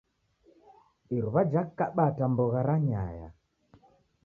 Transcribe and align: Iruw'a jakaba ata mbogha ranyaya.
Iruw'a 1.15 1.41
jakaba 1.51 2.01
ata 2.09 2.25
mbogha 2.31 2.61
ranyaya. 2.67 3.27